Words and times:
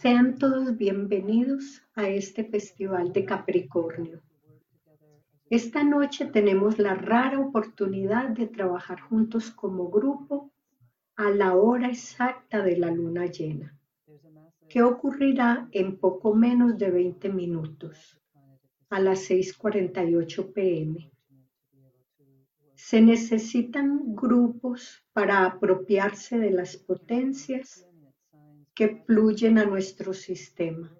Sean 0.00 0.38
todos 0.38 0.78
bienvenidos 0.78 1.82
a 1.94 2.08
este 2.08 2.44
Festival 2.44 3.12
de 3.12 3.26
Capricornio. 3.26 4.22
Esta 5.50 5.84
noche 5.84 6.24
tenemos 6.24 6.78
la 6.78 6.94
rara 6.94 7.38
oportunidad 7.38 8.30
de 8.30 8.46
trabajar 8.46 8.98
juntos 8.98 9.50
como 9.50 9.90
grupo 9.90 10.50
a 11.16 11.28
la 11.28 11.54
hora 11.54 11.88
exacta 11.88 12.62
de 12.62 12.78
la 12.78 12.90
luna 12.90 13.26
llena, 13.26 13.78
que 14.70 14.82
ocurrirá 14.82 15.68
en 15.70 15.98
poco 15.98 16.34
menos 16.34 16.78
de 16.78 16.90
20 16.90 17.28
minutos, 17.28 18.18
a 18.88 19.00
las 19.00 19.28
6.48 19.28 20.54
pm. 20.54 21.12
Se 22.74 23.02
necesitan 23.02 24.14
grupos 24.16 25.04
para 25.12 25.44
apropiarse 25.44 26.38
de 26.38 26.52
las 26.52 26.78
potencias 26.78 27.86
que 28.74 29.02
fluyen 29.06 29.58
a 29.58 29.64
nuestro 29.64 30.12
sistema 30.14 30.96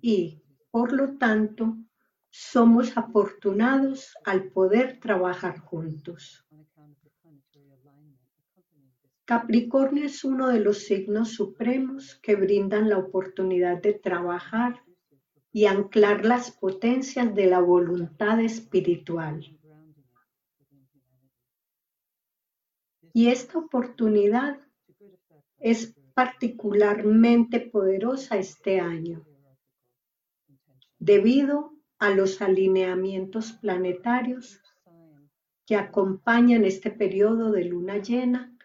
y, 0.00 0.42
por 0.70 0.92
lo 0.92 1.16
tanto, 1.16 1.76
somos 2.30 2.96
afortunados 2.96 4.14
al 4.24 4.50
poder 4.50 4.98
trabajar 5.00 5.60
juntos. 5.60 6.44
Capricornio 9.24 10.04
es 10.04 10.24
uno 10.24 10.48
de 10.48 10.60
los 10.60 10.84
signos 10.84 11.30
supremos 11.30 12.16
que 12.16 12.36
brindan 12.36 12.90
la 12.90 12.98
oportunidad 12.98 13.80
de 13.80 13.94
trabajar 13.94 14.82
y 15.50 15.66
anclar 15.66 16.26
las 16.26 16.50
potencias 16.50 17.34
de 17.34 17.46
la 17.46 17.60
voluntad 17.60 18.40
espiritual. 18.40 19.56
Y 23.14 23.28
esta 23.28 23.58
oportunidad 23.58 24.58
es 25.58 25.94
particularmente 26.14 27.60
poderosa 27.60 28.36
este 28.36 28.80
año, 28.80 29.26
debido 30.98 31.72
a 31.98 32.10
los 32.10 32.40
alineamientos 32.40 33.52
planetarios 33.52 34.60
que 35.66 35.76
acompañan 35.76 36.64
este 36.64 36.90
periodo 36.90 37.50
de 37.50 37.64
luna 37.64 37.98
llena 37.98 38.56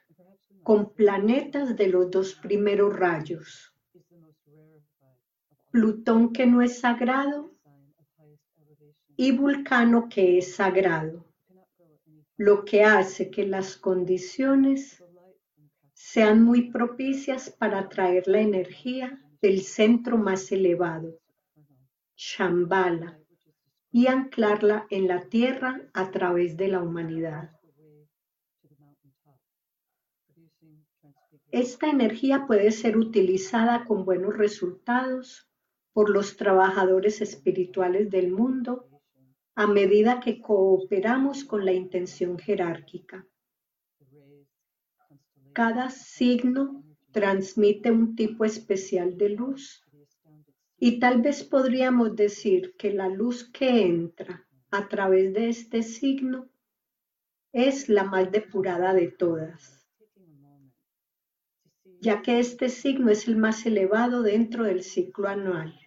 con 0.64 0.94
planetas 0.94 1.76
de 1.76 1.88
los 1.88 2.12
dos 2.12 2.36
primeros 2.36 2.96
rayos. 2.96 3.74
Plutón 5.72 6.34
que 6.34 6.46
no 6.46 6.62
es 6.62 6.80
sagrado 6.80 7.52
y 9.16 9.32
Vulcano 9.32 10.08
que 10.10 10.38
es 10.38 10.56
sagrado, 10.56 11.26
lo 12.38 12.64
que 12.64 12.84
hace 12.84 13.30
que 13.30 13.46
las 13.46 13.76
condiciones 13.76 15.04
sean 16.02 16.42
muy 16.46 16.72
propicias 16.72 17.50
para 17.50 17.80
atraer 17.80 18.26
la 18.26 18.40
energía 18.40 19.20
del 19.42 19.62
centro 19.64 20.18
más 20.18 20.50
elevado, 20.50 21.20
Shambhala, 22.16 23.20
y 23.92 24.08
anclarla 24.08 24.88
en 24.90 25.10
la 25.10 25.28
tierra 25.28 25.82
a 25.94 26.10
través 26.10 26.56
de 26.56 26.70
la 26.70 26.82
humanidad. 26.82 27.52
Esta 31.52 31.90
energía 31.90 32.48
puede 32.48 32.72
ser 32.72 32.96
utilizada 32.96 33.84
con 33.84 34.06
buenos 34.06 34.38
resultados 34.38 35.52
por 35.92 36.10
los 36.10 36.38
trabajadores 36.38 37.20
espirituales 37.20 38.10
del 38.10 38.32
mundo 38.32 38.88
a 39.54 39.68
medida 39.68 40.22
que 40.22 40.40
cooperamos 40.40 41.44
con 41.44 41.66
la 41.66 41.74
intención 41.74 42.40
jerárquica. 42.40 43.28
Cada 45.54 45.90
signo 45.90 46.84
transmite 47.12 47.92
un 47.92 48.16
tipo 48.16 48.46
especial 48.46 49.18
de 49.18 49.30
luz 49.30 49.84
y 50.78 51.00
tal 51.00 51.22
vez 51.22 51.44
podríamos 51.44 52.16
decir 52.16 52.76
que 52.78 52.94
la 52.94 53.10
luz 53.10 53.50
que 53.52 53.82
entra 53.86 54.48
a 54.72 54.88
través 54.88 55.34
de 55.34 55.50
este 55.50 55.84
signo 55.84 56.48
es 57.52 57.90
la 57.90 58.04
más 58.04 58.32
depurada 58.32 58.94
de 58.94 59.08
todas, 59.08 59.88
ya 62.00 62.22
que 62.22 62.40
este 62.40 62.70
signo 62.70 63.10
es 63.10 63.28
el 63.28 63.36
más 63.36 63.66
elevado 63.66 64.22
dentro 64.22 64.64
del 64.66 64.84
ciclo 64.84 65.28
anual. 65.28 65.78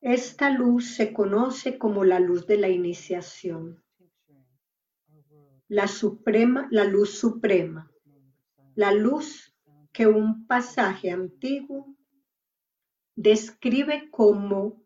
Esta 0.00 0.50
luz 0.50 0.94
se 0.94 1.12
conoce 1.12 1.78
como 1.78 2.04
la 2.04 2.20
luz 2.20 2.46
de 2.46 2.58
la 2.58 2.68
iniciación, 2.68 3.82
la 5.68 5.88
suprema, 5.88 6.68
la 6.70 6.84
luz 6.84 7.18
suprema, 7.18 7.90
la 8.74 8.92
luz 8.92 9.52
que 9.92 10.06
un 10.06 10.46
pasaje 10.46 11.10
antiguo 11.10 11.96
describe 13.16 14.10
como 14.10 14.84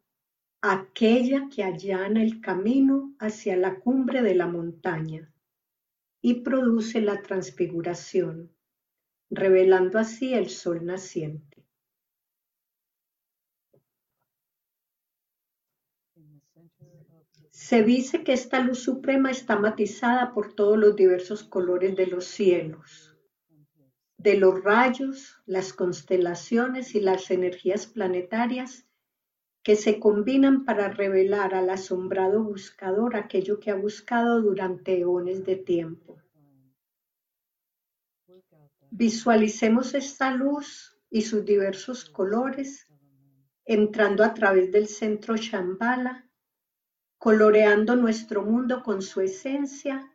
aquella 0.63 1.49
que 1.49 1.65
allana 1.65 2.23
el 2.23 2.41
camino 2.41 3.15
hacia 3.19 3.57
la 3.57 3.81
cumbre 3.81 4.23
de 4.23 4.35
la 4.35 4.47
montaña 4.47 5.33
y 6.23 6.43
produce 6.43 7.01
la 7.01 7.23
transfiguración, 7.23 8.55
revelando 9.31 9.99
así 9.99 10.35
el 10.35 10.49
sol 10.49 10.85
naciente. 10.85 11.50
Se 17.71 17.85
dice 17.85 18.25
que 18.25 18.33
esta 18.33 18.59
luz 18.59 18.81
suprema 18.81 19.31
está 19.31 19.57
matizada 19.57 20.35
por 20.35 20.55
todos 20.55 20.77
los 20.77 20.97
diversos 20.97 21.45
colores 21.45 21.95
de 21.95 22.09
los 22.09 22.25
cielos 22.25 23.17
de 24.19 24.37
los 24.37 24.65
rayos, 24.65 25.41
las 25.47 25.73
constelaciones 25.73 26.97
y 26.97 27.01
las 27.01 27.31
energías 27.31 27.87
planetarias 27.87 28.89
que 29.63 29.77
se 29.77 30.01
combinan 30.01 30.65
para 30.65 30.89
revelar 30.89 31.55
al 31.55 31.71
asombrado 31.71 32.43
buscador 32.43 33.15
aquello 33.15 33.61
que 33.61 33.71
ha 33.71 33.77
buscado 33.77 34.43
durante 34.43 34.99
eones 34.99 35.47
de 35.47 35.55
tiempo. 35.55 36.19
Visualicemos 38.91 39.95
esta 39.95 40.33
luz 40.33 40.99
y 41.09 41.23
sus 41.23 41.45
diversos 41.45 42.05
colores 42.05 42.89
entrando 43.65 44.25
a 44.25 44.35
través 44.35 44.73
del 44.73 44.89
centro 44.89 45.37
Shambhala, 45.37 46.30
coloreando 47.21 47.97
nuestro 47.97 48.43
mundo 48.43 48.83
con 48.83 49.03
su 49.03 49.21
esencia 49.21 50.11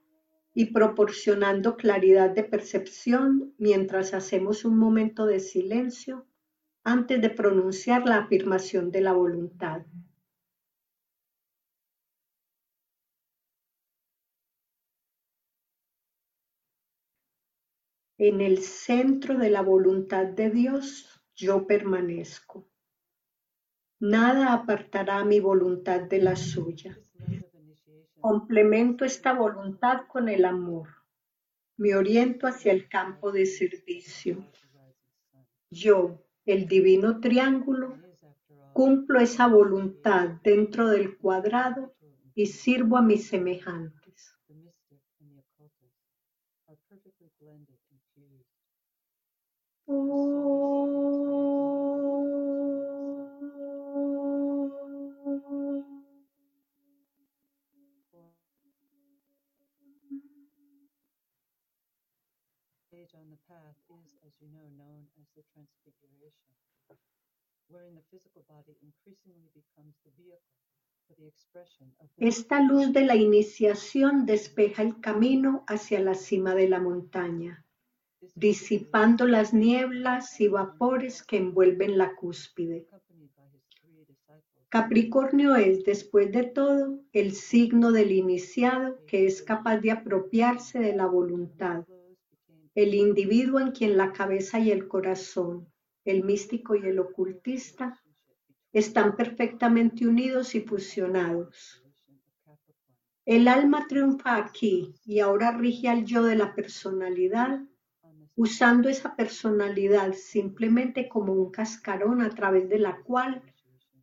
y 0.55 0.73
proporcionando 0.73 1.77
claridad 1.77 2.31
de 2.31 2.43
percepción 2.43 3.53
mientras 3.59 4.15
hacemos 4.15 4.65
un 4.65 4.79
momento 4.79 5.27
de 5.27 5.39
silencio 5.39 6.25
antes 6.83 7.21
de 7.21 7.29
pronunciar 7.29 8.07
la 8.07 8.17
afirmación 8.17 8.89
de 8.89 9.01
la 9.01 9.13
voluntad. 9.13 9.85
En 18.17 18.41
el 18.41 18.63
centro 18.63 19.37
de 19.37 19.51
la 19.51 19.61
voluntad 19.61 20.25
de 20.25 20.49
Dios 20.49 21.21
yo 21.35 21.67
permanezco. 21.67 22.67
Nada 23.99 24.53
apartará 24.53 25.23
mi 25.23 25.39
voluntad 25.39 26.01
de 26.01 26.21
la 26.21 26.35
suya. 26.35 26.99
Complemento 28.19 29.05
esta 29.05 29.33
voluntad 29.33 30.07
con 30.07 30.27
el 30.27 30.43
amor. 30.43 30.89
Me 31.77 31.95
oriento 31.95 32.45
hacia 32.45 32.73
el 32.73 32.89
campo 32.89 33.31
de 33.31 33.45
servicio. 33.45 34.45
Yo, 35.69 36.21
el 36.45 36.67
divino 36.67 37.21
triángulo, 37.21 37.97
cumplo 38.73 39.19
esa 39.21 39.47
voluntad 39.47 40.41
dentro 40.43 40.89
del 40.89 41.17
cuadrado 41.17 41.95
y 42.33 42.47
sirvo 42.47 42.97
a 42.97 43.01
mis 43.01 43.27
semejantes. 43.27 44.35
Esta 72.17 72.61
luz 72.61 72.93
de 72.93 73.05
la 73.05 73.15
iniciación 73.15 74.25
despeja 74.25 74.81
el 74.81 74.99
camino 74.99 75.63
hacia 75.67 75.99
la 75.99 76.15
cima 76.15 76.55
de 76.55 76.69
la 76.69 76.79
montaña, 76.79 77.65
disipando 78.35 79.27
las 79.27 79.53
nieblas 79.53 80.39
y 80.39 80.47
vapores 80.47 81.23
que 81.23 81.37
envuelven 81.37 81.97
la 81.97 82.15
cúspide. 82.15 82.87
Capricornio 84.69 85.55
es, 85.55 85.83
después 85.85 86.31
de 86.31 86.43
todo, 86.43 86.99
el 87.13 87.33
signo 87.33 87.91
del 87.91 88.11
iniciado 88.11 89.05
que 89.05 89.25
es 89.25 89.41
capaz 89.41 89.77
de 89.77 89.91
apropiarse 89.91 90.79
de 90.79 90.95
la 90.95 91.05
voluntad 91.05 91.85
el 92.75 92.93
individuo 92.93 93.61
en 93.61 93.71
quien 93.71 93.95
la 93.95 94.11
cabeza 94.11 94.59
y 94.59 94.69
el 94.69 94.89
corazón, 94.89 95.71
el 96.03 96.25
místico 96.25 96.75
y 96.75 96.85
el 96.85 96.99
ocultista, 96.99 98.01
están 98.73 99.15
perfectamente 99.15 100.05
unidos 100.05 100.53
y 100.55 100.61
fusionados. 100.61 101.81
El 103.25 103.47
alma 103.47 103.87
triunfa 103.87 104.35
aquí 104.35 104.93
y 105.05 105.21
ahora 105.21 105.57
rige 105.57 105.87
al 105.87 106.03
yo 106.03 106.23
de 106.23 106.35
la 106.35 106.53
personalidad, 106.53 107.61
usando 108.35 108.89
esa 108.89 109.15
personalidad 109.15 110.13
simplemente 110.13 111.07
como 111.07 111.31
un 111.31 111.51
cascarón 111.51 112.21
a 112.21 112.29
través 112.29 112.67
de 112.67 112.79
la 112.79 113.01
cual 113.03 113.41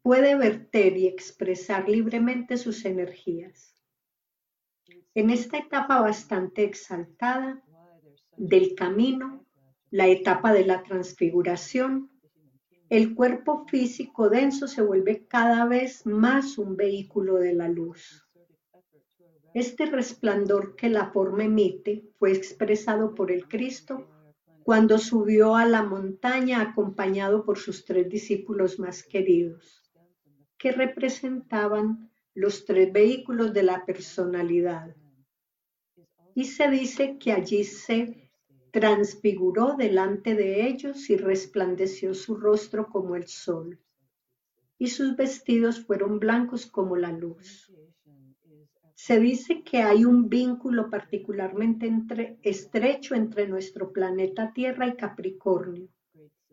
puede 0.00 0.34
verter 0.34 0.96
y 0.96 1.06
expresar 1.06 1.88
libremente 1.88 2.56
sus 2.56 2.86
energías. 2.86 3.76
En 5.14 5.28
esta 5.28 5.58
etapa 5.58 6.00
bastante 6.00 6.64
exaltada 6.64 7.62
del 8.36 8.74
camino, 8.74 9.44
la 9.90 10.08
etapa 10.08 10.52
de 10.52 10.64
la 10.64 10.82
transfiguración, 10.82 12.10
el 12.88 13.14
cuerpo 13.14 13.66
físico 13.66 14.28
denso 14.28 14.68
se 14.68 14.82
vuelve 14.82 15.26
cada 15.26 15.64
vez 15.66 16.04
más 16.04 16.58
un 16.58 16.76
vehículo 16.76 17.36
de 17.36 17.54
la 17.54 17.68
luz. 17.68 18.28
Este 19.54 19.86
resplandor 19.86 20.76
que 20.76 20.88
la 20.88 21.10
forma 21.10 21.44
emite 21.44 22.04
fue 22.18 22.32
expresado 22.32 23.14
por 23.14 23.30
el 23.30 23.48
Cristo 23.48 24.08
cuando 24.62 24.98
subió 24.98 25.56
a 25.56 25.66
la 25.66 25.82
montaña 25.82 26.60
acompañado 26.60 27.44
por 27.44 27.58
sus 27.58 27.84
tres 27.84 28.08
discípulos 28.08 28.78
más 28.78 29.02
queridos, 29.02 29.90
que 30.56 30.72
representaban 30.72 32.10
los 32.34 32.64
tres 32.64 32.92
vehículos 32.92 33.52
de 33.52 33.62
la 33.62 33.84
personalidad. 33.84 34.94
Y 36.34 36.44
se 36.44 36.70
dice 36.70 37.18
que 37.18 37.32
allí 37.32 37.64
se 37.64 38.21
transfiguró 38.72 39.76
delante 39.76 40.34
de 40.34 40.66
ellos 40.66 41.10
y 41.10 41.16
resplandeció 41.16 42.14
su 42.14 42.36
rostro 42.36 42.88
como 42.88 43.16
el 43.16 43.28
sol, 43.28 43.78
y 44.78 44.88
sus 44.88 45.14
vestidos 45.14 45.84
fueron 45.84 46.18
blancos 46.18 46.66
como 46.66 46.96
la 46.96 47.12
luz. 47.12 47.70
Se 48.94 49.20
dice 49.20 49.62
que 49.62 49.82
hay 49.82 50.04
un 50.04 50.28
vínculo 50.28 50.88
particularmente 50.88 51.90
estrecho 52.42 53.14
entre 53.14 53.46
nuestro 53.46 53.92
planeta 53.92 54.52
Tierra 54.54 54.86
y 54.86 54.96
Capricornio 54.96 55.88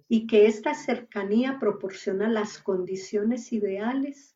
y 0.10 0.28
que 0.28 0.48
esta 0.48 0.74
cercanía 0.74 1.58
proporciona 1.60 2.28
las 2.28 2.58
condiciones 2.58 3.54
ideales 3.54 4.36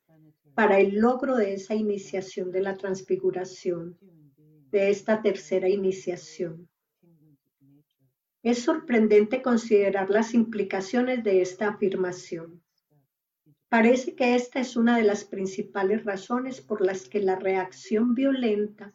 para 0.54 0.80
el 0.80 1.00
logro 1.00 1.36
de 1.36 1.56
esa 1.56 1.76
iniciación 1.76 2.52
de 2.52 2.62
la 2.62 2.78
transfiguración, 2.78 3.98
de 4.72 4.90
esta 4.90 5.22
tercera 5.22 5.68
iniciación. 5.68 6.70
Es 8.44 8.62
sorprendente 8.62 9.42
considerar 9.42 10.10
las 10.10 10.34
implicaciones 10.34 11.24
de 11.24 11.42
esta 11.42 11.70
afirmación. 11.70 12.62
Parece 13.70 14.16
que 14.16 14.36
esta 14.36 14.60
es 14.60 14.76
una 14.76 14.98
de 14.98 15.04
las 15.04 15.24
principales 15.24 16.04
razones 16.04 16.60
por 16.60 16.86
las 16.86 17.08
que 17.08 17.22
la 17.22 17.38
reacción 17.38 18.14
violenta 18.14 18.94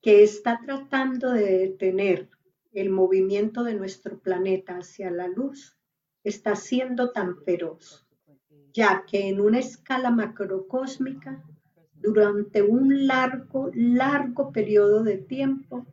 que 0.00 0.22
está 0.22 0.60
tratando 0.64 1.32
de 1.32 1.58
detener 1.58 2.30
el 2.72 2.90
movimiento 2.90 3.64
de 3.64 3.74
nuestro 3.74 4.20
planeta 4.20 4.78
hacia 4.78 5.10
la 5.10 5.26
luz 5.26 5.76
está 6.22 6.54
siendo 6.54 7.10
tan 7.10 7.42
feroz, 7.42 8.06
ya 8.72 9.04
que 9.04 9.28
en 9.28 9.40
una 9.40 9.58
escala 9.58 10.12
macrocósmica, 10.12 11.42
durante 11.94 12.62
un 12.62 13.08
largo, 13.08 13.70
largo 13.74 14.52
periodo 14.52 15.02
de 15.02 15.16
tiempo, 15.16 15.86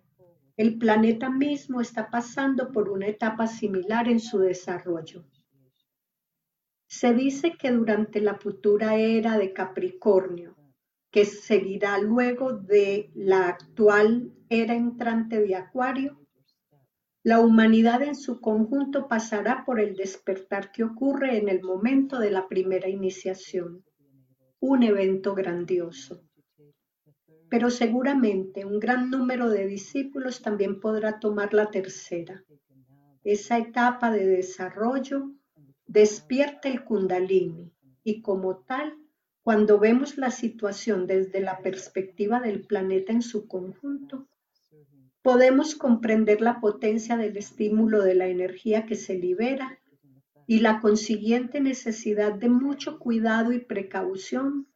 el 0.56 0.78
planeta 0.78 1.30
mismo 1.30 1.82
está 1.82 2.10
pasando 2.10 2.72
por 2.72 2.90
una 2.90 3.08
etapa 3.08 3.48
similar 3.48 4.08
en 4.08 4.20
su 4.20 4.40
desarrollo. 4.40 5.26
Se 6.88 7.14
dice 7.14 7.54
que 7.58 7.72
durante 7.72 8.22
la 8.22 8.36
futura 8.36 8.96
era 8.96 9.38
de 9.38 9.52
Capricornio, 9.52 10.56
que 11.10 11.26
seguirá 11.26 11.98
luego 11.98 12.54
de 12.54 13.12
la 13.16 13.48
actual 13.48 14.32
era 14.50 14.76
entrante 14.76 15.42
de 15.42 15.56
Acuario, 15.56 16.20
la 17.24 17.40
humanidad 17.40 18.02
en 18.04 18.16
su 18.16 18.42
conjunto 18.42 19.08
pasará 19.08 19.64
por 19.66 19.80
el 19.80 19.96
despertar 19.96 20.72
que 20.72 20.84
ocurre 20.84 21.38
en 21.38 21.48
el 21.48 21.64
momento 21.64 22.20
de 22.20 22.30
la 22.30 22.50
primera 22.50 22.90
iniciación, 22.90 23.86
un 24.60 24.84
evento 24.84 25.34
grandioso. 25.34 26.22
Pero 27.54 27.70
seguramente 27.70 28.66
un 28.66 28.80
gran 28.80 29.12
número 29.12 29.48
de 29.48 29.68
discípulos 29.68 30.42
también 30.42 30.80
podrá 30.80 31.20
tomar 31.20 31.54
la 31.54 31.70
tercera, 31.70 32.44
esa 33.24 33.60
etapa 33.60 34.10
de 34.10 34.26
desarrollo 34.26 35.30
despierta 35.86 36.68
el 36.68 36.84
kundalini 36.84 37.72
y 38.04 38.24
como 38.24 38.58
tal, 38.66 38.98
cuando 39.44 39.78
vemos 39.78 40.18
la 40.18 40.32
situación 40.32 41.06
desde 41.06 41.42
la 41.42 41.60
perspectiva 41.60 42.40
del 42.40 42.66
planeta 42.66 43.14
en 43.14 43.22
su 43.22 43.48
conjunto, 43.48 44.28
podemos 45.22 45.76
comprender 45.76 46.42
la 46.42 46.60
potencia 46.60 47.18
del 47.18 47.38
estímulo 47.38 48.02
de 48.02 48.16
la 48.16 48.26
energía 48.30 48.88
que 48.88 48.96
se 48.96 49.14
libera 49.14 49.78
y 50.48 50.62
la 50.62 50.82
consiguiente 50.82 51.62
necesidad 51.62 52.34
de 52.34 52.50
mucho 52.50 52.98
cuidado 52.98 53.52
y 53.52 53.60
precaución 53.60 54.73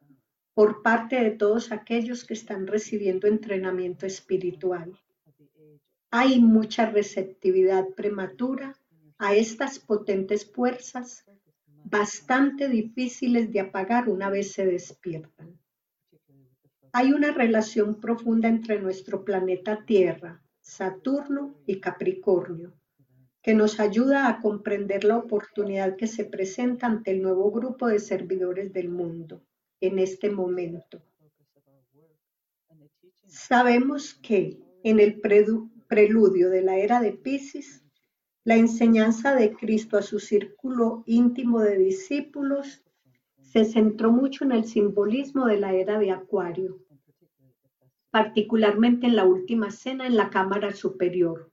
por 0.58 0.82
parte 0.82 1.14
de 1.22 1.30
todos 1.30 1.70
aquellos 1.70 2.24
que 2.24 2.34
están 2.34 2.66
recibiendo 2.66 3.28
entrenamiento 3.28 4.06
espiritual. 4.06 4.92
Hay 6.10 6.40
mucha 6.40 6.86
receptividad 6.90 7.86
prematura 7.90 8.76
a 9.18 9.36
estas 9.36 9.78
potentes 9.78 10.50
fuerzas 10.50 11.24
bastante 11.84 12.68
difíciles 12.68 13.52
de 13.52 13.60
apagar 13.60 14.08
una 14.08 14.30
vez 14.30 14.50
se 14.50 14.66
despiertan. 14.66 15.56
Hay 16.92 17.12
una 17.12 17.30
relación 17.30 18.00
profunda 18.00 18.48
entre 18.48 18.80
nuestro 18.80 19.24
planeta 19.24 19.84
Tierra, 19.86 20.42
Saturno 20.60 21.54
y 21.66 21.78
Capricornio, 21.78 22.72
que 23.42 23.54
nos 23.54 23.78
ayuda 23.78 24.26
a 24.26 24.40
comprender 24.40 25.04
la 25.04 25.18
oportunidad 25.18 25.94
que 25.94 26.08
se 26.08 26.24
presenta 26.24 26.88
ante 26.88 27.12
el 27.12 27.22
nuevo 27.22 27.48
grupo 27.52 27.86
de 27.86 28.00
servidores 28.00 28.72
del 28.72 28.88
mundo 28.88 29.40
en 29.80 29.98
este 29.98 30.30
momento. 30.30 31.02
Sabemos 33.26 34.14
que 34.14 34.58
en 34.82 35.00
el 35.00 35.20
preludio 35.20 36.50
de 36.50 36.62
la 36.62 36.78
era 36.78 37.00
de 37.00 37.12
Pisces, 37.12 37.84
la 38.44 38.56
enseñanza 38.56 39.34
de 39.34 39.54
Cristo 39.54 39.98
a 39.98 40.02
su 40.02 40.20
círculo 40.20 41.02
íntimo 41.06 41.60
de 41.60 41.76
discípulos 41.76 42.82
se 43.40 43.64
centró 43.64 44.10
mucho 44.10 44.44
en 44.44 44.52
el 44.52 44.64
simbolismo 44.64 45.46
de 45.46 45.58
la 45.58 45.72
era 45.74 45.98
de 45.98 46.10
Acuario, 46.10 46.78
particularmente 48.10 49.06
en 49.06 49.16
la 49.16 49.24
última 49.24 49.70
cena 49.70 50.06
en 50.06 50.16
la 50.16 50.30
cámara 50.30 50.72
superior. 50.74 51.50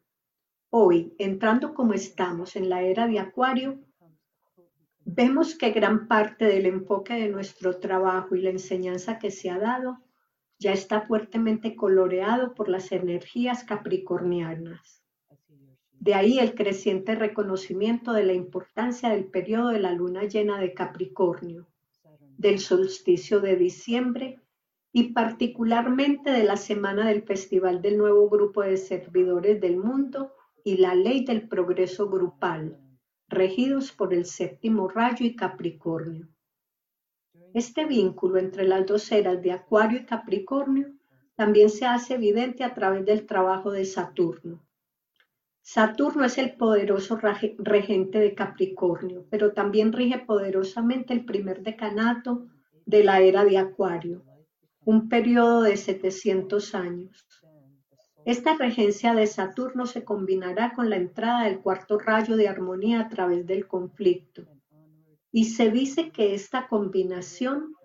Hoy, 0.70 1.13
entrando 1.17 1.74
como 1.74 1.94
estamos 1.94 2.55
en 2.55 2.70
la 2.70 2.82
era 2.82 3.08
de 3.08 3.20
Acuario, 3.20 3.79
vemos 5.05 5.55
que 5.55 5.69
gran 5.69 6.07
parte 6.07 6.45
del 6.45 6.65
enfoque 6.65 7.13
de 7.13 7.29
nuestro 7.29 7.79
trabajo 7.79 8.35
y 8.35 8.41
la 8.41 8.50
enseñanza 8.50 9.19
que 9.19 9.29
se 9.29 9.51
ha 9.51 9.59
dado 9.59 10.00
ya 10.57 10.74
está 10.74 11.01
fuertemente 11.01 11.75
coloreado 11.75 12.55
por 12.55 12.69
las 12.69 12.91
energías 12.91 13.63
capricornianas. 13.63 15.03
De 15.91 16.13
ahí 16.13 16.39
el 16.39 16.55
creciente 16.55 17.15
reconocimiento 17.15 18.13
de 18.13 18.24
la 18.24 18.33
importancia 18.33 19.09
del 19.09 19.25
periodo 19.25 19.69
de 19.69 19.79
la 19.79 19.91
luna 19.93 20.24
llena 20.24 20.59
de 20.59 20.74
Capricornio, 20.74 21.67
del 22.38 22.59
solsticio 22.59 23.39
de 23.39 23.55
diciembre 23.55 24.39
y 24.91 25.13
particularmente 25.13 26.31
de 26.31 26.43
la 26.43 26.57
semana 26.57 27.07
del 27.07 27.24
Festival 27.24 27.81
del 27.81 27.97
nuevo 27.97 28.29
grupo 28.29 28.62
de 28.62 28.77
servidores 28.77 29.62
del 29.62 29.77
mundo 29.77 30.33
y 30.63 30.77
la 30.77 30.95
ley 30.95 31.25
del 31.25 31.47
progreso 31.47 32.09
grupal, 32.09 32.79
regidos 33.27 33.91
por 33.91 34.13
el 34.13 34.25
séptimo 34.25 34.88
rayo 34.88 35.25
y 35.25 35.36
Capricornio. 35.36 36.27
Este 37.53 37.86
vínculo 37.86 38.38
entre 38.38 38.65
las 38.67 38.86
dos 38.86 39.12
eras 39.12 39.41
de 39.41 39.51
Acuario 39.51 40.00
y 40.00 40.05
Capricornio 40.05 40.94
también 41.36 41.70
se 41.70 41.86
hace 41.86 42.15
evidente 42.15 42.63
a 42.63 42.74
través 42.74 43.05
del 43.05 43.25
trabajo 43.25 43.72
de 43.72 43.86
Saturno 43.86 44.65
Saturno 45.67 46.25
es 46.25 46.38
el 46.38 46.53
poderoso 46.53 47.17
regente 47.58 48.20
de 48.20 48.36
Capricornio, 48.36 49.25
pero 49.32 49.51
también 49.51 49.94
rige 49.94 50.20
poderosamente 50.20 51.12
el 51.12 51.25
primer 51.25 51.63
decanato 51.63 52.46
de 52.86 53.03
la 53.03 53.20
era 53.20 53.44
de 53.44 53.58
Acuario, 53.58 54.24
un 54.86 55.10
periodo 55.10 55.63
de 55.63 55.75
700 55.75 56.75
años. 56.75 57.25
Esta 58.25 58.55
regencia 58.55 59.13
de 59.13 59.27
Saturno 59.27 59.86
se 59.86 60.03
combinará 60.03 60.74
con 60.74 60.89
la 60.89 60.96
entrada 60.96 61.44
del 61.44 61.60
cuarto 61.60 62.00
rayo 62.00 62.36
de 62.36 62.48
armonía 62.48 63.01
a 63.01 63.08
través 63.08 63.46
del 63.46 63.67
conflicto. 63.67 64.48
Y 65.32 65.46
se 65.46 65.70
dice 65.70 66.10
que 66.10 66.34
esta 66.34 66.67
combinación 66.67 67.75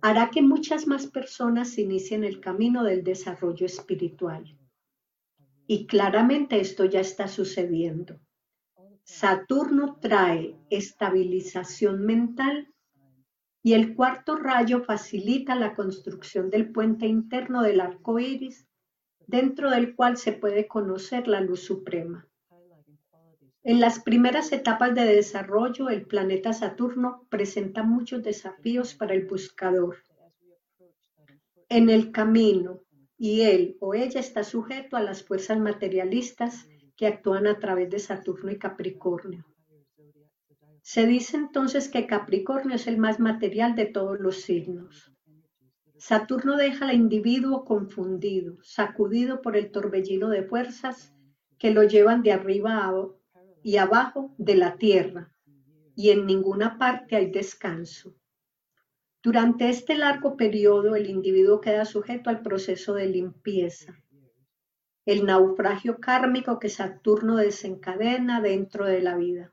hará 0.00 0.30
que 0.30 0.40
muchas 0.40 0.86
más 0.86 1.06
personas 1.06 1.76
inicien 1.76 2.24
el 2.24 2.40
camino 2.40 2.84
del 2.84 3.04
desarrollo 3.04 3.66
espiritual 3.66 4.58
Y 5.66 5.86
claramente 5.86 6.58
esto 6.58 6.86
ya 6.86 7.00
está 7.00 7.28
sucediendo. 7.28 8.18
Saturno 9.04 9.98
trae 10.00 10.56
estabilización 10.70 12.00
mental 12.06 12.72
y 13.62 13.74
el 13.74 13.94
cuarto 13.94 14.36
rayo 14.36 14.82
facilita 14.84 15.54
la 15.54 15.74
construcción 15.74 16.48
del 16.48 16.72
puente 16.72 17.06
interno 17.06 17.62
del 17.62 17.80
arco 17.80 18.18
iris, 18.18 18.66
dentro 19.32 19.70
del 19.70 19.96
cual 19.96 20.18
se 20.18 20.32
puede 20.32 20.68
conocer 20.68 21.26
la 21.26 21.40
luz 21.40 21.60
suprema. 21.60 22.28
En 23.64 23.80
las 23.80 23.98
primeras 23.98 24.52
etapas 24.52 24.94
de 24.94 25.06
desarrollo, 25.06 25.88
el 25.88 26.06
planeta 26.06 26.52
Saturno 26.52 27.26
presenta 27.30 27.82
muchos 27.82 28.22
desafíos 28.22 28.94
para 28.94 29.14
el 29.14 29.26
buscador. 29.26 29.96
En 31.70 31.88
el 31.88 32.12
camino, 32.12 32.82
y 33.16 33.40
él 33.42 33.78
o 33.80 33.94
ella 33.94 34.20
está 34.20 34.44
sujeto 34.44 34.96
a 34.96 35.02
las 35.02 35.22
fuerzas 35.22 35.58
materialistas 35.58 36.68
que 36.96 37.06
actúan 37.06 37.46
a 37.46 37.58
través 37.58 37.88
de 37.88 38.00
Saturno 38.00 38.50
y 38.50 38.58
Capricornio. 38.58 39.46
Se 40.82 41.06
dice 41.06 41.38
entonces 41.38 41.88
que 41.88 42.06
Capricornio 42.06 42.74
es 42.74 42.86
el 42.86 42.98
más 42.98 43.18
material 43.18 43.76
de 43.76 43.86
todos 43.86 44.20
los 44.20 44.42
signos. 44.42 45.10
Saturno 46.02 46.56
deja 46.56 46.88
al 46.88 46.96
individuo 46.96 47.64
confundido, 47.64 48.56
sacudido 48.64 49.40
por 49.40 49.56
el 49.56 49.70
torbellino 49.70 50.30
de 50.30 50.42
fuerzas 50.42 51.14
que 51.60 51.70
lo 51.70 51.84
llevan 51.84 52.24
de 52.24 52.32
arriba 52.32 52.84
a 52.84 53.06
y 53.62 53.76
abajo 53.76 54.34
de 54.36 54.56
la 54.56 54.74
tierra, 54.74 55.32
y 55.94 56.10
en 56.10 56.26
ninguna 56.26 56.76
parte 56.76 57.14
hay 57.14 57.30
descanso. 57.30 58.16
Durante 59.22 59.68
este 59.68 59.96
largo 59.96 60.36
periodo 60.36 60.96
el 60.96 61.08
individuo 61.08 61.60
queda 61.60 61.84
sujeto 61.84 62.30
al 62.30 62.42
proceso 62.42 62.94
de 62.94 63.06
limpieza, 63.06 63.96
el 65.06 65.24
naufragio 65.24 66.00
kármico 66.00 66.58
que 66.58 66.68
Saturno 66.68 67.36
desencadena 67.36 68.40
dentro 68.40 68.86
de 68.86 69.02
la 69.02 69.16
vida. 69.16 69.52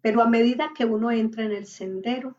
Pero 0.00 0.22
a 0.22 0.28
medida 0.28 0.70
que 0.76 0.84
uno 0.84 1.10
entra 1.10 1.42
en 1.42 1.50
el 1.50 1.66
sendero, 1.66 2.36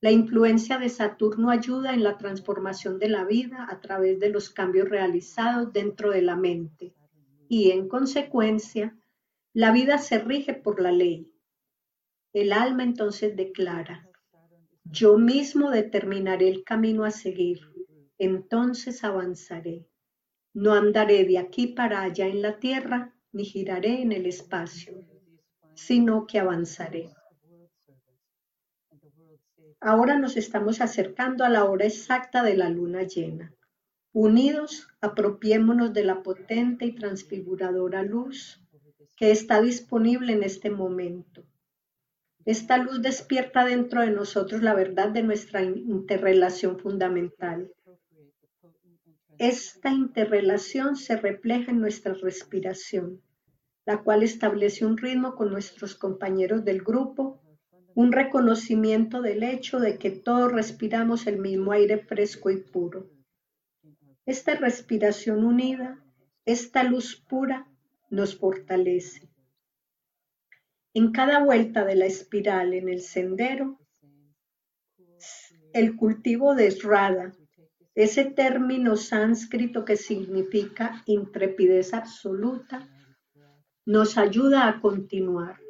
la 0.00 0.10
influencia 0.10 0.78
de 0.78 0.88
Saturno 0.90 1.50
ayuda 1.50 1.94
en 1.94 2.02
la 2.02 2.18
transformación 2.18 2.98
de 2.98 3.08
la 3.08 3.24
vida 3.24 3.66
a 3.70 3.80
través 3.80 4.20
de 4.20 4.28
los 4.28 4.50
cambios 4.50 4.88
realizados 4.88 5.72
dentro 5.72 6.10
de 6.10 6.22
la 6.22 6.36
mente 6.36 6.94
y, 7.48 7.70
en 7.70 7.88
consecuencia, 7.88 8.96
la 9.54 9.72
vida 9.72 9.98
se 9.98 10.18
rige 10.18 10.52
por 10.52 10.80
la 10.80 10.92
ley. 10.92 11.32
El 12.32 12.52
alma 12.52 12.82
entonces 12.82 13.34
declara, 13.36 14.06
yo 14.84 15.16
mismo 15.16 15.70
determinaré 15.70 16.48
el 16.48 16.62
camino 16.62 17.04
a 17.04 17.10
seguir, 17.10 17.60
entonces 18.18 19.02
avanzaré. 19.02 19.88
No 20.52 20.74
andaré 20.74 21.24
de 21.24 21.38
aquí 21.38 21.68
para 21.68 22.02
allá 22.02 22.26
en 22.26 22.42
la 22.42 22.58
tierra, 22.58 23.14
ni 23.32 23.44
giraré 23.44 24.02
en 24.02 24.12
el 24.12 24.26
espacio, 24.26 24.94
sino 25.74 26.26
que 26.26 26.38
avanzaré. 26.38 27.15
Ahora 29.80 30.18
nos 30.18 30.36
estamos 30.36 30.80
acercando 30.80 31.44
a 31.44 31.48
la 31.48 31.64
hora 31.64 31.84
exacta 31.84 32.42
de 32.42 32.56
la 32.56 32.70
luna 32.70 33.02
llena. 33.02 33.52
Unidos, 34.12 34.88
apropiémonos 35.00 35.92
de 35.92 36.04
la 36.04 36.22
potente 36.22 36.86
y 36.86 36.94
transfiguradora 36.94 38.02
luz 38.02 38.62
que 39.16 39.30
está 39.30 39.60
disponible 39.60 40.32
en 40.32 40.42
este 40.42 40.70
momento. 40.70 41.44
Esta 42.46 42.78
luz 42.78 43.02
despierta 43.02 43.64
dentro 43.64 44.00
de 44.00 44.10
nosotros 44.10 44.62
la 44.62 44.74
verdad 44.74 45.10
de 45.10 45.22
nuestra 45.22 45.62
interrelación 45.62 46.78
fundamental. 46.78 47.72
Esta 49.38 49.90
interrelación 49.90 50.96
se 50.96 51.16
refleja 51.16 51.70
en 51.70 51.80
nuestra 51.80 52.14
respiración, 52.14 53.20
la 53.84 54.02
cual 54.02 54.22
establece 54.22 54.86
un 54.86 54.96
ritmo 54.96 55.34
con 55.34 55.50
nuestros 55.50 55.94
compañeros 55.94 56.64
del 56.64 56.82
grupo, 56.82 57.42
un 57.96 58.12
reconocimiento 58.12 59.22
del 59.22 59.42
hecho 59.42 59.80
de 59.80 59.96
que 59.96 60.10
todos 60.10 60.52
respiramos 60.52 61.26
el 61.26 61.38
mismo 61.38 61.72
aire 61.72 61.96
fresco 61.96 62.50
y 62.50 62.58
puro. 62.58 63.08
Esta 64.26 64.54
respiración 64.54 65.46
unida, 65.46 65.98
esta 66.44 66.82
luz 66.82 67.16
pura, 67.16 67.66
nos 68.10 68.36
fortalece. 68.36 69.30
En 70.92 71.10
cada 71.10 71.42
vuelta 71.42 71.86
de 71.86 71.96
la 71.96 72.04
espiral 72.04 72.74
en 72.74 72.90
el 72.90 73.00
sendero, 73.00 73.80
el 75.72 75.96
cultivo 75.96 76.54
de 76.54 76.70
Srada, 76.72 77.32
ese 77.94 78.26
término 78.26 78.96
sánscrito 78.96 79.86
que 79.86 79.96
significa 79.96 81.02
intrepidez 81.06 81.94
absoluta, 81.94 82.86
nos 83.86 84.18
ayuda 84.18 84.68
a 84.68 84.82
continuar. 84.82 85.65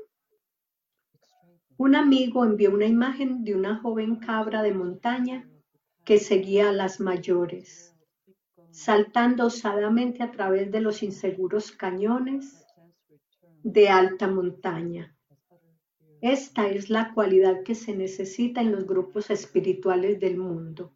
Un 1.78 1.95
amigo 1.95 2.45
envió 2.45 2.73
una 2.73 2.87
imagen 2.87 3.45
de 3.45 3.54
una 3.54 3.76
joven 3.76 4.16
cabra 4.16 4.62
de 4.62 4.73
montaña 4.73 5.49
que 6.04 6.18
seguía 6.18 6.71
a 6.71 6.73
las 6.73 7.00
mayores 7.00 7.97
saltando 8.76 9.47
osadamente 9.47 10.23
a 10.23 10.30
través 10.30 10.71
de 10.71 10.83
los 10.83 11.02
inseguros 11.02 11.73
cañones 11.73 12.62
de 13.62 13.88
alta 13.88 14.28
montaña. 14.28 15.16
Esta 16.21 16.68
es 16.68 16.90
la 16.90 17.14
cualidad 17.14 17.62
que 17.62 17.75
se 17.75 17.97
necesita 17.97 18.61
en 18.61 18.73
los 18.73 18.87
grupos 18.87 19.30
espirituales 19.30 20.21
del 20.21 20.37
mundo. 20.37 20.92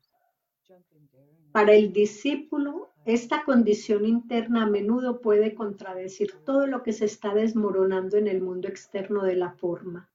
Para 1.52 1.72
el 1.72 1.90
discípulo, 1.90 2.90
esta 3.06 3.44
condición 3.44 4.04
interna 4.04 4.64
a 4.64 4.66
menudo 4.66 5.22
puede 5.22 5.54
contradecir 5.54 6.34
todo 6.44 6.66
lo 6.66 6.82
que 6.82 6.92
se 6.92 7.06
está 7.06 7.32
desmoronando 7.32 8.18
en 8.18 8.28
el 8.28 8.42
mundo 8.42 8.68
externo 8.68 9.22
de 9.22 9.36
la 9.36 9.52
forma. 9.52 10.09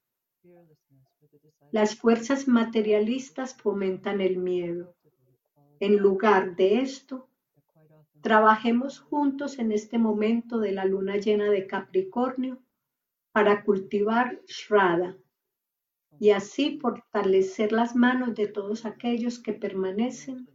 Las 1.72 1.96
fuerzas 1.96 2.48
materialistas 2.48 3.56
fomentan 3.56 4.22
el 4.22 4.38
miedo. 4.38 4.96
En 5.80 5.98
lugar 5.98 6.56
de 6.56 6.82
esto, 6.82 7.28
Trabajemos 8.26 9.02
juntos 9.02 9.60
en 9.60 9.72
este 9.72 10.00
momento 10.00 10.58
de 10.58 10.72
la 10.72 10.84
luna 10.84 11.18
llena 11.18 11.52
de 11.52 11.68
Capricornio 11.68 12.58
para 13.32 13.64
cultivar 13.64 14.42
Shraddha 14.48 15.16
y 16.20 16.32
así 16.32 16.80
fortalecer 16.80 17.72
las 17.72 17.96
manos 17.96 18.34
de 18.34 18.48
todos 18.48 18.88
aquellos 18.88 19.38
que 19.38 19.54
permanecen 19.54 20.50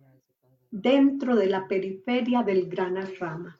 dentro 0.72 1.36
de 1.36 1.46
la 1.46 1.68
periferia 1.68 2.42
del 2.42 2.68
gran 2.68 2.96
Rama. 3.20 3.59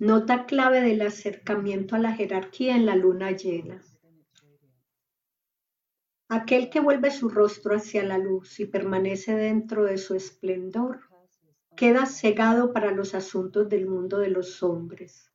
Nota 0.00 0.46
clave 0.46 0.80
del 0.80 1.02
acercamiento 1.02 1.94
a 1.94 1.98
la 1.98 2.14
jerarquía 2.14 2.74
en 2.74 2.86
la 2.86 2.96
luna 2.96 3.32
llena. 3.32 3.82
Aquel 6.30 6.70
que 6.70 6.80
vuelve 6.80 7.10
su 7.10 7.28
rostro 7.28 7.76
hacia 7.76 8.02
la 8.02 8.16
luz 8.16 8.60
y 8.60 8.64
permanece 8.64 9.34
dentro 9.34 9.84
de 9.84 9.98
su 9.98 10.14
esplendor, 10.14 11.00
queda 11.76 12.06
cegado 12.06 12.72
para 12.72 12.92
los 12.92 13.14
asuntos 13.14 13.68
del 13.68 13.86
mundo 13.86 14.18
de 14.18 14.30
los 14.30 14.62
hombres. 14.62 15.30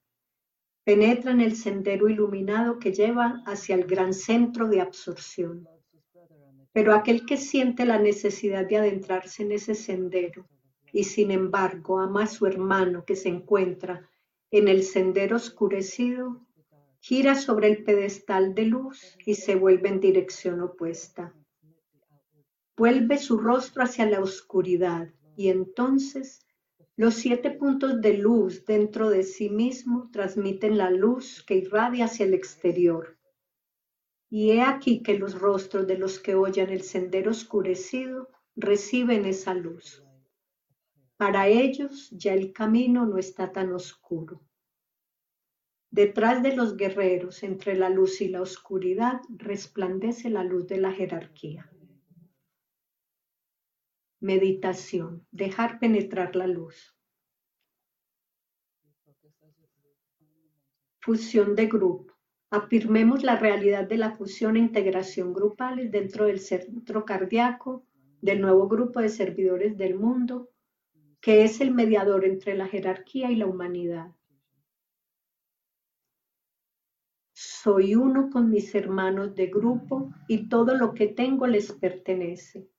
Penetra 0.83 1.29
en 1.29 1.41
el 1.41 1.55
sendero 1.55 2.09
iluminado 2.09 2.79
que 2.79 2.91
lleva 2.91 3.43
hacia 3.45 3.75
el 3.75 3.85
gran 3.85 4.15
centro 4.15 4.67
de 4.67 4.81
absorción. 4.81 5.69
Pero 6.73 6.95
aquel 6.95 7.27
que 7.27 7.37
siente 7.37 7.85
la 7.85 7.99
necesidad 7.99 8.65
de 8.67 8.77
adentrarse 8.77 9.43
en 9.43 9.51
ese 9.51 9.75
sendero 9.75 10.47
y 10.91 11.03
sin 11.03 11.29
embargo 11.29 11.99
ama 11.99 12.23
a 12.23 12.27
su 12.27 12.47
hermano 12.47 13.05
que 13.05 13.15
se 13.15 13.29
encuentra 13.29 14.09
en 14.51 14.67
el 14.67 14.83
sendero 14.83 15.35
oscurecido, 15.37 16.45
gira 16.99 17.35
sobre 17.35 17.67
el 17.67 17.83
pedestal 17.83 18.55
de 18.55 18.65
luz 18.65 19.17
y 19.25 19.35
se 19.35 19.55
vuelve 19.55 19.89
en 19.89 19.99
dirección 19.99 20.61
opuesta. 20.61 21.33
Vuelve 22.77 23.17
su 23.17 23.37
rostro 23.37 23.83
hacia 23.83 24.05
la 24.05 24.21
oscuridad 24.21 25.09
y 25.35 25.49
entonces 25.49 26.45
los 26.97 27.15
siete 27.15 27.51
puntos 27.51 27.99
de 27.99 28.13
luz 28.13 28.65
dentro 28.65 29.09
de 29.09 29.23
sí 29.23 29.49
mismo 29.49 30.09
transmiten 30.11 30.77
la 30.77 30.89
luz 30.89 31.43
que 31.45 31.55
irradia 31.55 32.05
hacia 32.05 32.25
el 32.25 32.33
exterior. 32.33 33.17
Y 34.29 34.51
he 34.51 34.61
aquí 34.61 35.03
que 35.03 35.19
los 35.19 35.37
rostros 35.37 35.87
de 35.87 35.97
los 35.97 36.19
que 36.19 36.35
oyen 36.35 36.69
el 36.69 36.83
sendero 36.83 37.31
oscurecido 37.31 38.29
reciben 38.55 39.25
esa 39.25 39.53
luz. 39.53 40.04
Para 41.17 41.47
ellos 41.47 42.09
ya 42.11 42.33
el 42.33 42.51
camino 42.51 43.05
no 43.05 43.17
está 43.17 43.51
tan 43.51 43.71
oscuro. 43.71 44.41
Detrás 45.89 46.43
de 46.43 46.53
los 46.53 46.75
guerreros, 46.75 47.41
entre 47.43 47.75
la 47.77 47.89
luz 47.89 48.19
y 48.19 48.27
la 48.27 48.41
oscuridad, 48.41 49.21
resplandece 49.29 50.29
la 50.29 50.43
luz 50.43 50.67
de 50.67 50.77
la 50.77 50.91
jerarquía. 50.91 51.71
Meditación, 54.19 55.25
dejar 55.31 55.79
penetrar 55.79 56.35
la 56.35 56.47
luz. 56.47 56.97
Fusión 60.99 61.55
de 61.55 61.67
grupo. 61.67 62.13
Afirmemos 62.49 63.23
la 63.23 63.37
realidad 63.37 63.87
de 63.87 63.97
la 63.97 64.11
fusión 64.11 64.57
e 64.57 64.59
integración 64.59 65.31
grupales 65.33 65.91
dentro 65.91 66.25
del 66.25 66.39
centro 66.39 67.05
cardíaco 67.05 67.85
del 68.21 68.41
nuevo 68.41 68.67
grupo 68.67 68.99
de 68.99 69.09
servidores 69.09 69.77
del 69.77 69.95
mundo, 69.95 70.49
que 71.25 71.43
es 71.43 71.59
el 71.59 71.71
mediador 71.71 72.23
entre 72.23 72.53
la 72.53 72.67
jerarquía 72.67 73.31
y 73.31 73.35
la 73.35 73.47
humanidad. 73.47 74.11
Soy 77.33 77.95
uno 77.95 78.29
con 78.29 78.51
mis 78.51 78.75
hermanos 78.75 79.33
de 79.33 79.47
grupo 79.47 80.13
y 80.27 80.47
todo 80.47 80.75
lo 80.75 80.93
que 80.93 81.07
tengo 81.07 81.47
les 81.47 81.71
pertenece. 81.71 82.69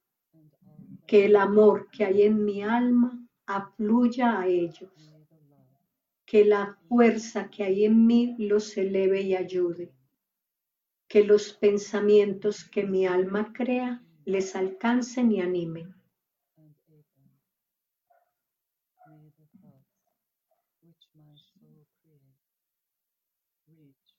Que 1.09 1.25
el 1.25 1.35
amor 1.35 1.89
que 1.91 2.05
hay 2.05 2.23
en 2.23 2.45
mi 2.45 2.63
alma 2.63 3.21
afluya 3.47 4.39
a 4.39 4.47
ellos. 4.47 4.93
Que 6.25 6.45
la 6.45 6.79
fuerza 6.89 7.51
que 7.51 7.65
hay 7.65 7.85
en 7.85 8.07
mí 8.07 8.37
los 8.39 8.77
eleve 8.77 9.23
y 9.23 9.35
ayude. 9.35 9.93
Que 11.09 11.25
los 11.25 11.53
pensamientos 11.53 12.63
que 12.63 12.85
mi 12.85 13.09
alma 13.09 13.53
crea 13.53 14.05
les 14.25 14.55
alcancen 14.55 15.33
y 15.33 15.41
animen. 15.41 15.96
create, 22.07 22.39
reach, 23.69 24.15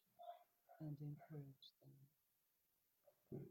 and 0.82 0.98
encourage 1.01 1.67
them. 1.82 3.41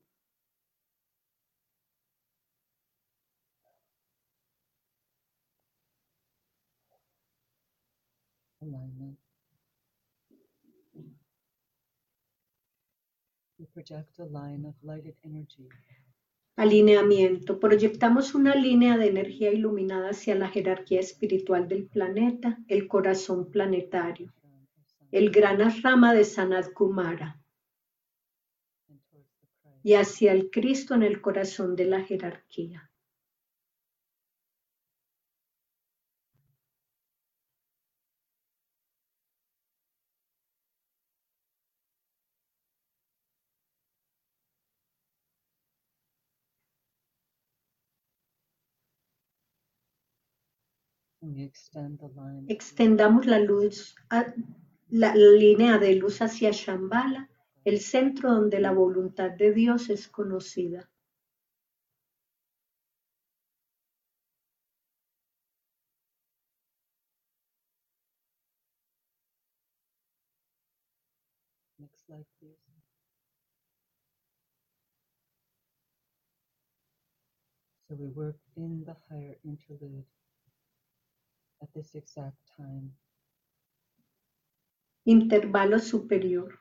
Alignment. 8.63 9.19
We 13.59 13.67
project 13.67 14.19
a 14.19 14.25
line 14.25 14.65
of 14.67 14.75
lighted 14.83 15.17
energy 15.25 15.69
Alineamiento. 16.57 17.61
Proyectamos 17.61 18.35
una 18.35 18.55
línea 18.55 18.97
de 18.97 19.09
energía 19.09 19.53
iluminada 19.53 20.11
hacia 20.11 20.35
la 20.35 20.49
jerarquía 20.49 21.01
espiritual 21.01 21.69
del 21.69 21.87
planeta, 21.87 22.59
el 22.67 22.89
corazón 22.89 23.51
planetario, 23.51 24.33
el 25.13 25.31
gran 25.31 25.59
rama 25.83 26.15
de 26.15 26.25
Sanat 26.25 26.73
Kumara, 26.73 27.39
y 29.83 29.95
hacia 29.95 30.33
el 30.33 30.49
Cristo 30.51 30.95
en 30.95 31.03
el 31.03 31.21
corazón 31.21 31.77
de 31.77 31.85
la 31.85 32.01
jerarquía. 32.01 32.86
Extendamos 52.49 53.27
la 53.27 53.41
luz, 53.41 53.97
la, 54.89 55.15
línea 55.15 55.79
de 55.79 55.97
luz 55.97 56.23
hacia 56.23 56.51
Shambhala, 56.53 57.29
el 57.65 57.81
centro 57.81 58.33
donde 58.33 58.61
la 58.61 58.71
voluntad 58.71 59.33
de 59.33 59.53
Dios 59.53 59.91
es 59.91 60.09
conocida. 60.09 60.89
Next 71.79 72.07
slide, 72.07 72.27
please. 72.39 72.57
So 77.89 77.95
we 77.95 78.09
work 78.09 78.37
in 78.57 78.85
the 78.85 78.97
higher 79.09 79.37
interlude 79.45 80.07
Intervalo 85.05 85.79
superior. 85.79 86.61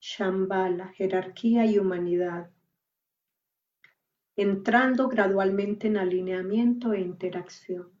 Shambhala, 0.00 0.88
jerarquía 0.88 1.66
y 1.66 1.78
humanidad, 1.78 2.50
entrando 4.36 5.08
gradualmente 5.08 5.88
en 5.88 5.96
alineamiento 5.96 6.92
e 6.92 7.00
interacción. 7.00 7.97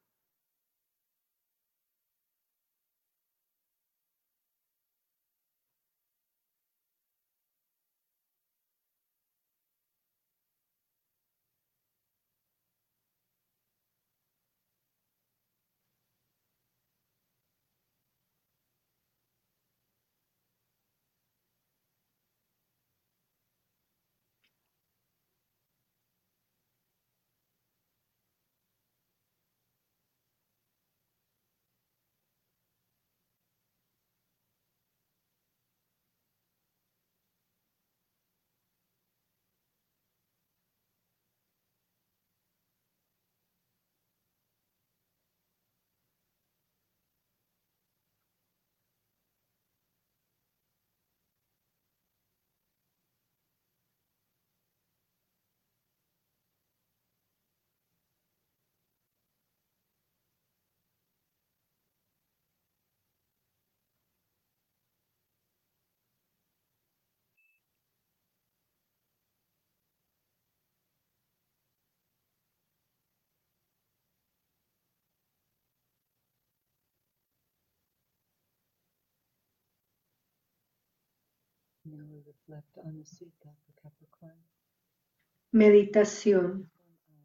Meditación. 85.50 86.70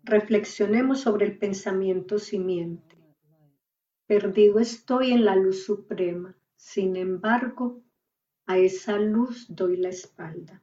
Reflexionemos 0.04 1.02
sobre 1.02 1.26
el 1.26 1.38
pensamiento 1.38 2.18
simiente. 2.18 2.98
Perdido 4.08 4.60
estoy 4.60 5.12
en 5.12 5.26
la 5.26 5.36
luz 5.36 5.66
suprema, 5.66 6.36
sin 6.56 6.96
embargo, 6.96 7.84
a 8.46 8.58
esa 8.58 8.98
luz 8.98 9.46
doy 9.50 9.78
la 9.78 9.90
espalda. 9.90 10.63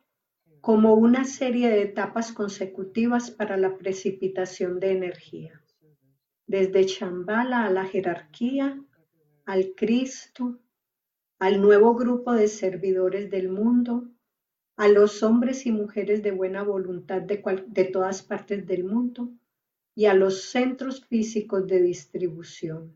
como 0.61 0.93
una 0.93 1.23
serie 1.25 1.69
de 1.69 1.81
etapas 1.81 2.31
consecutivas 2.31 3.31
para 3.31 3.57
la 3.57 3.77
precipitación 3.77 4.79
de 4.79 4.91
energía, 4.91 5.61
desde 6.45 6.83
Shambhala 6.83 7.65
a 7.65 7.71
la 7.71 7.85
jerarquía, 7.85 8.79
al 9.45 9.73
Cristo, 9.75 10.59
al 11.39 11.59
nuevo 11.61 11.95
grupo 11.95 12.33
de 12.33 12.47
servidores 12.47 13.31
del 13.31 13.49
mundo, 13.49 14.07
a 14.77 14.87
los 14.87 15.23
hombres 15.23 15.65
y 15.65 15.71
mujeres 15.71 16.21
de 16.21 16.31
buena 16.31 16.61
voluntad 16.61 17.23
de, 17.23 17.43
de 17.67 17.83
todas 17.85 18.21
partes 18.21 18.67
del 18.67 18.83
mundo 18.83 19.31
y 19.95 20.05
a 20.05 20.13
los 20.13 20.43
centros 20.43 21.03
físicos 21.05 21.65
de 21.65 21.81
distribución. 21.81 22.95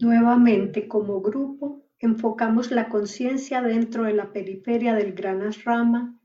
Nuevamente, 0.00 0.88
como 0.88 1.20
grupo, 1.20 1.84
enfocamos 1.98 2.70
la 2.70 2.88
conciencia 2.88 3.62
dentro 3.62 4.04
de 4.04 4.12
la 4.12 4.32
periferia 4.32 4.94
del 4.94 5.12
gran 5.12 5.40
Rama 5.64 6.20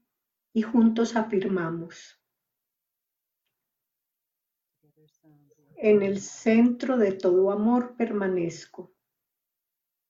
y 0.54 0.64
juntos 0.64 1.16
afirmamos, 1.16 2.20
en 5.78 6.02
el 6.02 6.20
centro 6.20 6.98
de 6.98 7.12
todo 7.12 7.52
amor 7.52 7.96
permanezco. 7.96 8.92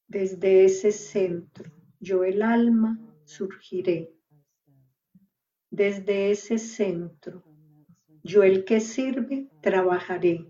Desde 0.08 0.64
ese 0.64 0.94
centro, 0.94 1.70
yo 2.00 2.24
el 2.24 2.42
alma, 2.42 2.98
surgiré. 3.26 4.14
Desde 5.70 6.32
ese 6.32 6.58
centro, 6.58 7.44
yo 8.28 8.44
el 8.44 8.66
que 8.66 8.82
sirve, 8.82 9.48
trabajaré. 9.62 10.46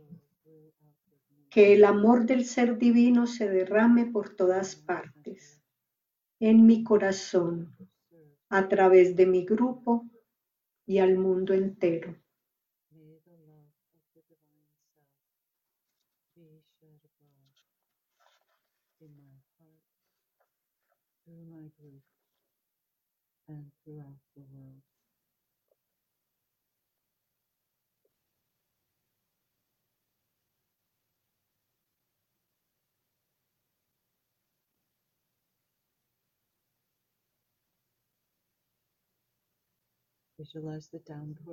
Que 1.51 1.73
el 1.73 1.85
amor 1.85 2.25
del 2.25 2.43
ser 2.45 2.77
divino 2.77 3.27
se 3.27 3.47
derrame 3.49 4.07
por 4.07 4.35
todas 4.35 4.75
partes, 4.75 5.61
en 6.39 6.65
mi 6.65 6.83
corazón, 6.83 7.75
a 8.49 8.67
través 8.67 9.15
de 9.15 9.27
mi 9.27 9.45
grupo 9.45 10.09
y 10.87 10.97
al 10.99 11.17
mundo 11.17 11.53
entero. 11.53 12.15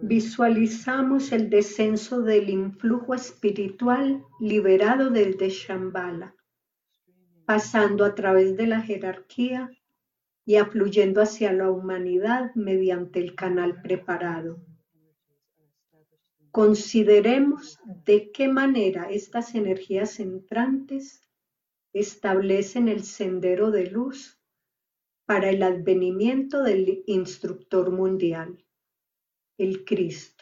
Visualizamos 0.03 1.33
el 1.33 1.49
descenso 1.49 2.21
del 2.21 2.51
influjo 2.51 3.15
espiritual 3.15 4.23
liberado 4.41 5.09
desde 5.09 5.49
Shambhala, 5.49 6.35
pasando 7.47 8.05
a 8.05 8.15
través 8.15 8.59
de 8.59 8.67
la 8.67 8.83
jerarquía 8.83 9.71
y 10.45 10.57
afluyendo 10.57 11.23
hacia 11.23 11.53
la 11.53 11.71
humanidad 11.71 12.55
mediante 12.55 13.21
el 13.21 13.35
canal 13.35 13.81
preparado. 13.81 14.63
Consideremos 16.51 17.79
de 18.05 18.31
qué 18.33 18.49
manera 18.49 19.11
estas 19.11 19.55
energías 19.55 20.21
entrantes 20.21 21.23
establecen 21.95 22.89
el 22.89 23.03
sendero 23.03 23.71
de 23.71 23.87
luz 23.87 24.39
para 25.25 25.49
el 25.49 25.63
advenimiento 25.63 26.63
del 26.63 27.03
instructor 27.07 27.91
mundial, 27.91 28.64
el 29.59 29.85
Cristo. 29.85 30.34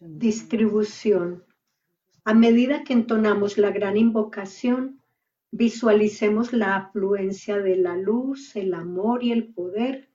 Distribución. 0.00 1.44
A 2.24 2.34
medida 2.34 2.84
que 2.84 2.94
entonamos 2.94 3.58
la 3.58 3.70
gran 3.70 3.96
invocación, 3.96 5.02
visualicemos 5.50 6.52
la 6.52 6.76
afluencia 6.76 7.58
de 7.58 7.76
la 7.76 7.96
luz, 7.96 8.56
el 8.56 8.74
amor 8.74 9.22
y 9.22 9.32
el 9.32 9.52
poder 9.52 10.10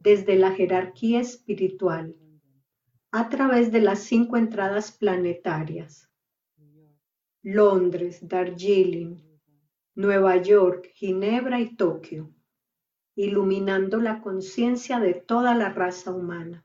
desde 0.00 0.36
la 0.36 0.52
jerarquía 0.52 1.20
espiritual 1.20 2.14
a 3.10 3.28
través 3.30 3.72
de 3.72 3.80
las 3.80 4.00
cinco 4.00 4.36
entradas 4.36 4.92
planetarias. 4.92 6.10
Londres, 7.42 8.18
Darjeeling, 8.20 9.16
Nueva 9.94 10.36
York, 10.36 10.90
Ginebra 10.94 11.58
y 11.60 11.74
Tokio. 11.74 12.35
Iluminando 13.16 14.00
la 14.00 14.20
conciencia 14.20 15.00
de 15.00 15.14
toda 15.14 15.54
la 15.54 15.70
raza 15.70 16.12
humana. 16.12 16.62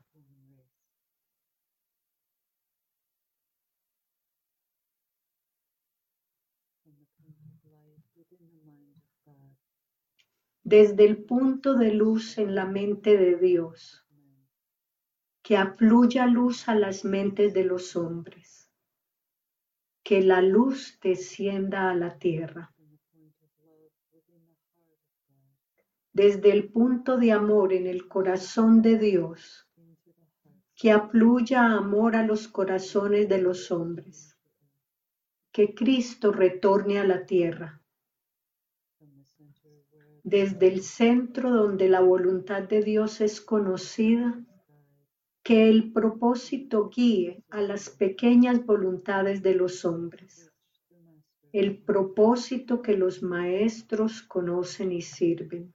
desde 10.64 11.04
el 11.04 11.24
punto 11.24 11.74
de 11.74 11.92
luz 11.92 12.38
en 12.38 12.54
la 12.54 12.64
mente 12.64 13.18
de 13.18 13.36
Dios, 13.36 14.06
que 15.42 15.58
afluya 15.58 16.26
luz 16.26 16.66
a 16.66 16.74
las 16.74 17.04
mentes 17.04 17.52
de 17.52 17.64
los 17.64 17.94
hombres, 17.94 18.70
que 20.02 20.22
la 20.22 20.40
luz 20.40 20.98
descienda 21.02 21.90
a 21.90 21.94
la 21.94 22.16
tierra, 22.16 22.71
desde 26.12 26.52
el 26.52 26.70
punto 26.70 27.16
de 27.16 27.32
amor 27.32 27.72
en 27.72 27.86
el 27.86 28.06
corazón 28.06 28.82
de 28.82 28.98
Dios, 28.98 29.66
que 30.76 30.90
afluya 30.90 31.72
amor 31.72 32.16
a 32.16 32.26
los 32.26 32.48
corazones 32.48 33.28
de 33.28 33.40
los 33.40 33.70
hombres, 33.70 34.36
que 35.52 35.74
Cristo 35.74 36.32
retorne 36.32 36.98
a 36.98 37.04
la 37.04 37.24
tierra, 37.24 37.80
desde 40.22 40.68
el 40.68 40.82
centro 40.82 41.50
donde 41.50 41.88
la 41.88 42.00
voluntad 42.00 42.62
de 42.62 42.82
Dios 42.82 43.20
es 43.20 43.40
conocida, 43.40 44.38
que 45.42 45.68
el 45.68 45.92
propósito 45.92 46.90
guíe 46.94 47.42
a 47.48 47.60
las 47.60 47.90
pequeñas 47.90 48.64
voluntades 48.64 49.42
de 49.42 49.54
los 49.54 49.84
hombres, 49.84 50.52
el 51.52 51.82
propósito 51.82 52.80
que 52.80 52.96
los 52.96 53.22
maestros 53.22 54.22
conocen 54.22 54.92
y 54.92 55.02
sirven. 55.02 55.74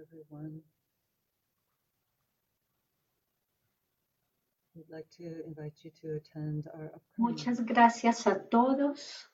everyone. 0.00 0.60
We'd 4.74 4.90
like 4.90 5.08
to 5.18 5.44
invite 5.46 5.74
you 5.84 5.90
to 6.02 6.16
attend 6.16 6.66
our 6.74 6.90
Muchas 7.16 7.64
gracias 7.64 8.26
a 8.26 8.42
todos. 8.48 9.30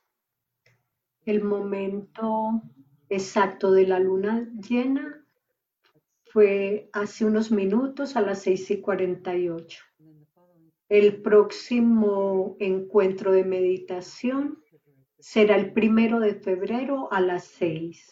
El 1.24 1.42
momento 1.42 2.62
exacto 3.08 3.72
de 3.72 3.86
la 3.86 3.98
luna 3.98 4.48
llena 4.68 5.24
fue 6.26 6.88
hace 6.92 7.24
unos 7.24 7.50
minutos 7.50 8.16
a 8.16 8.20
las 8.22 8.42
6 8.42 8.70
y 8.70 8.80
48. 8.80 9.78
and 9.98 10.08
then 10.08 10.18
the 10.20 10.26
following 10.34 10.72
El 10.88 11.22
próximo 11.22 12.56
encuentro 12.60 13.32
de 13.32 13.44
meditación 13.44 14.58
February 14.70 15.04
15th. 15.16 15.16
será 15.20 15.56
el 15.56 15.72
primero 15.72 16.20
de 16.20 16.34
febrero 16.34 17.10
a 17.12 17.20
las 17.20 17.44
6. 17.44 18.04